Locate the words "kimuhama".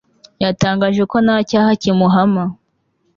1.81-2.43